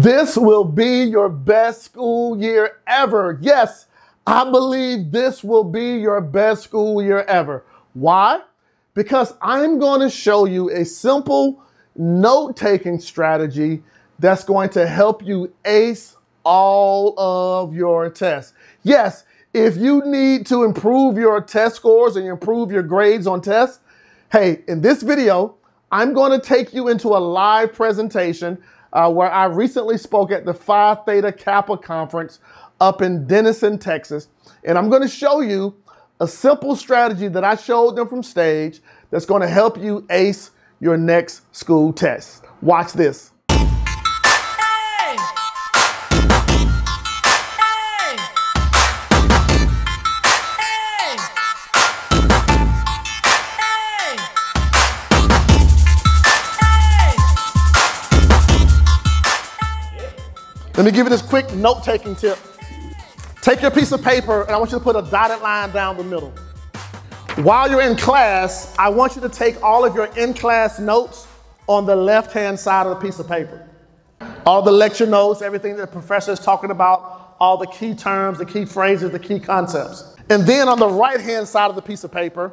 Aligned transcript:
This 0.00 0.38
will 0.38 0.64
be 0.64 1.04
your 1.04 1.28
best 1.28 1.82
school 1.82 2.40
year 2.40 2.78
ever. 2.86 3.38
Yes, 3.42 3.88
I 4.26 4.50
believe 4.50 5.12
this 5.12 5.44
will 5.44 5.64
be 5.64 5.98
your 5.98 6.22
best 6.22 6.62
school 6.62 7.02
year 7.02 7.24
ever. 7.24 7.62
Why? 7.92 8.40
Because 8.94 9.34
I'm 9.42 9.78
going 9.78 10.00
to 10.00 10.08
show 10.08 10.46
you 10.46 10.70
a 10.70 10.86
simple 10.86 11.62
note 11.94 12.56
taking 12.56 13.00
strategy 13.00 13.82
that's 14.18 14.44
going 14.44 14.70
to 14.70 14.86
help 14.86 15.22
you 15.22 15.52
ace 15.66 16.16
all 16.42 17.14
of 17.18 17.74
your 17.74 18.08
tests. 18.08 18.54
Yes, 18.84 19.24
if 19.52 19.76
you 19.76 20.02
need 20.06 20.46
to 20.46 20.64
improve 20.64 21.18
your 21.18 21.42
test 21.42 21.76
scores 21.76 22.16
and 22.16 22.26
improve 22.26 22.72
your 22.72 22.82
grades 22.82 23.26
on 23.26 23.42
tests, 23.42 23.80
hey, 24.32 24.62
in 24.68 24.80
this 24.80 25.02
video, 25.02 25.56
I'm 25.90 26.14
going 26.14 26.32
to 26.32 26.44
take 26.44 26.72
you 26.72 26.88
into 26.88 27.08
a 27.08 27.20
live 27.20 27.74
presentation 27.74 28.56
uh, 28.92 29.10
where 29.10 29.30
I 29.30 29.46
recently 29.46 29.98
spoke 29.98 30.30
at 30.30 30.44
the 30.44 30.54
Phi 30.54 30.94
Theta 31.06 31.32
Kappa 31.32 31.76
conference 31.78 32.38
up 32.80 33.02
in 33.02 33.26
Denison, 33.26 33.78
Texas. 33.78 34.28
And 34.64 34.78
I'm 34.78 34.88
going 34.90 35.02
to 35.02 35.08
show 35.08 35.40
you 35.40 35.74
a 36.20 36.28
simple 36.28 36.76
strategy 36.76 37.28
that 37.28 37.44
I 37.44 37.56
showed 37.56 37.96
them 37.96 38.08
from 38.08 38.22
stage 38.22 38.80
that's 39.10 39.26
going 39.26 39.42
to 39.42 39.48
help 39.48 39.76
you 39.76 40.06
ace 40.10 40.52
your 40.80 40.96
next 40.96 41.42
school 41.54 41.92
test. 41.92 42.44
Watch 42.60 42.92
this. 42.92 43.31
Let 60.82 60.86
me 60.86 60.96
give 60.96 61.06
you 61.06 61.10
this 61.10 61.22
quick 61.22 61.54
note-taking 61.54 62.16
tip. 62.16 62.36
Take 63.40 63.62
your 63.62 63.70
piece 63.70 63.92
of 63.92 64.02
paper 64.02 64.42
and 64.42 64.50
I 64.50 64.56
want 64.56 64.72
you 64.72 64.78
to 64.78 64.82
put 64.82 64.96
a 64.96 65.02
dotted 65.02 65.40
line 65.40 65.70
down 65.70 65.96
the 65.96 66.02
middle. 66.02 66.30
While 67.36 67.70
you're 67.70 67.82
in 67.82 67.96
class, 67.96 68.74
I 68.80 68.88
want 68.88 69.14
you 69.14 69.22
to 69.22 69.28
take 69.28 69.62
all 69.62 69.84
of 69.84 69.94
your 69.94 70.06
in-class 70.16 70.80
notes 70.80 71.28
on 71.68 71.86
the 71.86 71.94
left-hand 71.94 72.58
side 72.58 72.88
of 72.88 72.98
the 72.98 73.00
piece 73.00 73.20
of 73.20 73.28
paper. 73.28 73.64
All 74.44 74.60
the 74.60 74.72
lecture 74.72 75.06
notes, 75.06 75.40
everything 75.40 75.76
that 75.76 75.82
the 75.82 75.92
professor 75.92 76.32
is 76.32 76.40
talking 76.40 76.72
about, 76.72 77.36
all 77.38 77.56
the 77.56 77.68
key 77.68 77.94
terms, 77.94 78.38
the 78.38 78.44
key 78.44 78.64
phrases, 78.64 79.12
the 79.12 79.20
key 79.20 79.38
concepts. 79.38 80.16
And 80.30 80.44
then 80.44 80.66
on 80.66 80.80
the 80.80 80.88
right-hand 80.88 81.46
side 81.46 81.70
of 81.70 81.76
the 81.76 81.82
piece 81.82 82.02
of 82.02 82.10
paper, 82.10 82.52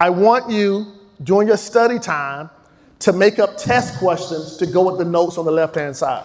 I 0.00 0.10
want 0.10 0.50
you, 0.50 0.94
during 1.22 1.46
your 1.46 1.56
study 1.56 2.00
time, 2.00 2.50
to 2.98 3.12
make 3.12 3.38
up 3.38 3.56
test 3.56 4.00
questions 4.00 4.56
to 4.56 4.66
go 4.66 4.82
with 4.82 4.98
the 4.98 5.04
notes 5.04 5.38
on 5.38 5.44
the 5.44 5.52
left-hand 5.52 5.96
side. 5.96 6.24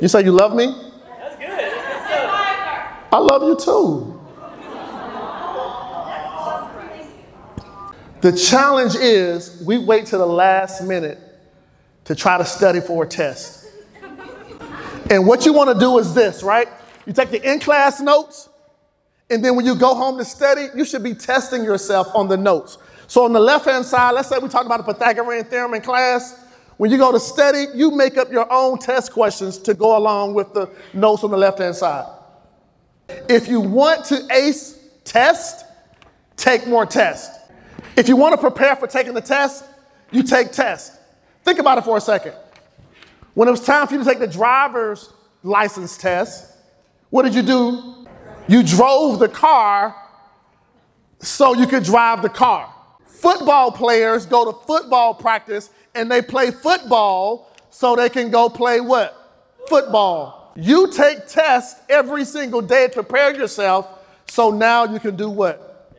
You 0.00 0.08
say 0.08 0.24
you 0.24 0.32
love 0.32 0.54
me? 0.54 0.66
That's 0.66 1.36
good. 1.36 1.48
That's 1.48 2.08
good 2.08 2.28
I 3.12 3.18
love 3.18 3.42
you 3.42 3.56
too. 3.56 4.20
The 8.20 8.32
challenge 8.32 8.94
is 8.94 9.62
we 9.66 9.76
wait 9.76 10.06
to 10.06 10.16
the 10.16 10.26
last 10.26 10.82
minute 10.82 11.18
to 12.04 12.14
try 12.14 12.38
to 12.38 12.44
study 12.44 12.80
for 12.80 13.04
a 13.04 13.06
test. 13.06 13.66
And 15.10 15.26
what 15.26 15.44
you 15.44 15.52
want 15.52 15.70
to 15.74 15.78
do 15.78 15.98
is 15.98 16.14
this, 16.14 16.42
right? 16.42 16.68
You 17.04 17.12
take 17.12 17.30
the 17.30 17.52
in 17.52 17.60
class 17.60 18.00
notes, 18.00 18.48
and 19.28 19.44
then 19.44 19.56
when 19.56 19.66
you 19.66 19.74
go 19.74 19.94
home 19.94 20.16
to 20.16 20.24
study, 20.24 20.68
you 20.74 20.86
should 20.86 21.02
be 21.02 21.14
testing 21.14 21.64
yourself 21.64 22.08
on 22.14 22.28
the 22.28 22.36
notes. 22.36 22.78
So 23.06 23.24
on 23.24 23.34
the 23.34 23.40
left 23.40 23.66
hand 23.66 23.84
side, 23.84 24.12
let's 24.12 24.28
say 24.28 24.38
we 24.38 24.48
talked 24.48 24.66
about 24.66 24.86
the 24.86 24.92
Pythagorean 24.94 25.44
theorem 25.44 25.74
in 25.74 25.82
class. 25.82 26.43
When 26.76 26.90
you 26.90 26.98
go 26.98 27.12
to 27.12 27.20
study, 27.20 27.66
you 27.74 27.90
make 27.90 28.16
up 28.16 28.32
your 28.32 28.50
own 28.52 28.78
test 28.78 29.12
questions 29.12 29.58
to 29.58 29.74
go 29.74 29.96
along 29.96 30.34
with 30.34 30.52
the 30.54 30.70
notes 30.92 31.22
on 31.22 31.30
the 31.30 31.36
left 31.36 31.58
hand 31.58 31.76
side. 31.76 32.06
If 33.28 33.48
you 33.48 33.60
want 33.60 34.04
to 34.06 34.26
ace 34.30 34.78
test, 35.04 35.66
take 36.36 36.66
more 36.66 36.84
tests. 36.86 37.38
If 37.96 38.08
you 38.08 38.16
want 38.16 38.34
to 38.34 38.38
prepare 38.38 38.74
for 38.76 38.86
taking 38.86 39.14
the 39.14 39.20
test, 39.20 39.64
you 40.10 40.22
take 40.22 40.50
tests. 40.50 40.98
Think 41.44 41.58
about 41.58 41.78
it 41.78 41.84
for 41.84 41.96
a 41.96 42.00
second. 42.00 42.34
When 43.34 43.46
it 43.48 43.50
was 43.50 43.64
time 43.64 43.86
for 43.86 43.94
you 43.94 44.00
to 44.00 44.04
take 44.04 44.18
the 44.18 44.26
driver's 44.26 45.12
license 45.42 45.96
test, 45.96 46.50
what 47.10 47.22
did 47.22 47.34
you 47.34 47.42
do? 47.42 48.06
You 48.48 48.62
drove 48.62 49.18
the 49.18 49.28
car 49.28 49.94
so 51.20 51.54
you 51.54 51.66
could 51.66 51.84
drive 51.84 52.22
the 52.22 52.28
car. 52.28 52.73
Football 53.14 53.72
players 53.72 54.26
go 54.26 54.50
to 54.50 54.58
football 54.66 55.14
practice 55.14 55.70
and 55.94 56.10
they 56.10 56.20
play 56.20 56.50
football 56.50 57.50
so 57.70 57.96
they 57.96 58.08
can 58.08 58.30
go 58.30 58.48
play 58.48 58.80
what? 58.80 59.46
Football. 59.68 60.52
You 60.56 60.92
take 60.92 61.26
tests 61.26 61.80
every 61.88 62.24
single 62.24 62.60
day 62.60 62.88
to 62.88 63.02
prepare 63.02 63.34
yourself 63.34 63.88
so 64.26 64.50
now 64.50 64.84
you 64.84 65.00
can 65.00 65.16
do 65.16 65.30
what? 65.30 65.92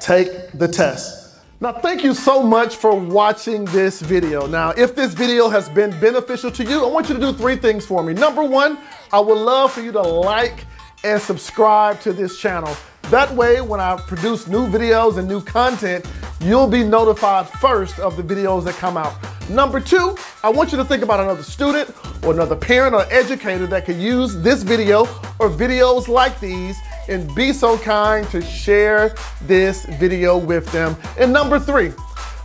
Take 0.00 0.52
the 0.52 0.66
test. 0.66 1.38
Now, 1.60 1.72
thank 1.72 2.02
you 2.02 2.12
so 2.12 2.42
much 2.42 2.74
for 2.74 2.98
watching 2.98 3.66
this 3.66 4.00
video. 4.00 4.46
Now, 4.48 4.70
if 4.70 4.96
this 4.96 5.14
video 5.14 5.48
has 5.48 5.68
been 5.68 5.90
beneficial 6.00 6.50
to 6.50 6.64
you, 6.64 6.84
I 6.84 6.88
want 6.88 7.08
you 7.08 7.14
to 7.14 7.20
do 7.20 7.32
three 7.32 7.54
things 7.54 7.86
for 7.86 8.02
me. 8.02 8.14
Number 8.14 8.42
one, 8.42 8.78
I 9.12 9.20
would 9.20 9.38
love 9.38 9.72
for 9.72 9.80
you 9.80 9.92
to 9.92 10.02
like 10.02 10.66
and 11.04 11.22
subscribe 11.22 12.00
to 12.00 12.12
this 12.12 12.40
channel. 12.40 12.74
That 13.12 13.30
way, 13.34 13.60
when 13.60 13.78
I 13.78 13.98
produce 13.98 14.46
new 14.46 14.66
videos 14.66 15.18
and 15.18 15.28
new 15.28 15.42
content, 15.42 16.10
you'll 16.40 16.66
be 16.66 16.82
notified 16.82 17.46
first 17.46 17.98
of 17.98 18.16
the 18.16 18.22
videos 18.22 18.64
that 18.64 18.76
come 18.76 18.96
out. 18.96 19.14
Number 19.50 19.80
two, 19.80 20.16
I 20.42 20.48
want 20.48 20.72
you 20.72 20.78
to 20.78 20.84
think 20.86 21.02
about 21.02 21.20
another 21.20 21.42
student 21.42 21.94
or 22.24 22.32
another 22.32 22.56
parent 22.56 22.94
or 22.94 23.04
educator 23.12 23.66
that 23.66 23.84
could 23.84 23.98
use 23.98 24.40
this 24.40 24.62
video 24.62 25.00
or 25.38 25.50
videos 25.50 26.08
like 26.08 26.40
these 26.40 26.78
and 27.06 27.28
be 27.34 27.52
so 27.52 27.76
kind 27.76 28.26
to 28.30 28.40
share 28.40 29.14
this 29.42 29.84
video 30.00 30.38
with 30.38 30.64
them. 30.72 30.96
And 31.18 31.34
number 31.34 31.60
three, 31.60 31.92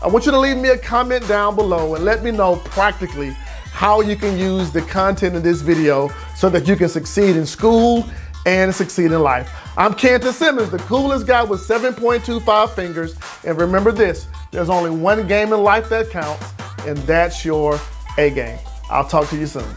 I 0.03 0.07
want 0.07 0.25
you 0.25 0.33
to 0.33 0.37
leave 0.37 0.57
me 0.57 0.67
a 0.67 0.77
comment 0.77 1.25
down 1.29 1.55
below 1.55 1.95
and 1.95 2.03
let 2.03 2.25
me 2.25 2.31
know 2.31 2.57
practically 2.57 3.29
how 3.71 4.01
you 4.01 4.17
can 4.17 4.37
use 4.37 4.71
the 4.71 4.81
content 4.81 5.33
in 5.33 5.43
this 5.43 5.61
video 5.61 6.09
so 6.35 6.49
that 6.49 6.67
you 6.67 6.75
can 6.75 6.89
succeed 6.89 7.37
in 7.37 7.45
school 7.45 8.05
and 8.47 8.73
succeed 8.73 9.11
in 9.11 9.21
life. 9.21 9.51
I'm 9.77 9.93
Kantis 9.93 10.33
Simmons, 10.33 10.71
the 10.71 10.77
coolest 10.79 11.27
guy 11.27 11.43
with 11.43 11.59
7.25 11.59 12.69
fingers. 12.69 13.15
And 13.43 13.59
remember 13.59 13.91
this, 13.91 14.27
there's 14.51 14.69
only 14.69 14.89
one 14.89 15.27
game 15.27 15.51
in 15.51 15.61
life 15.61 15.89
that 15.89 16.09
counts, 16.09 16.53
and 16.87 16.97
that's 16.99 17.43
your 17.43 17.77
A 18.17 18.29
game. 18.29 18.57
I'll 18.89 19.07
talk 19.07 19.27
to 19.29 19.37
you 19.37 19.47
soon. 19.47 19.67